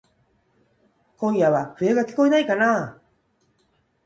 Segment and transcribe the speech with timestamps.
[1.17, 3.01] 今夜は笛がきこえないかなぁ。